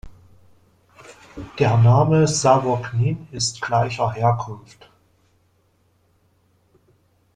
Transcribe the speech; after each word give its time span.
Der 1.59 1.77
Name 1.77 2.27
Savognin 2.27 3.27
ist 3.31 3.61
gleicher 3.61 4.11
Herkunft. 4.11 4.89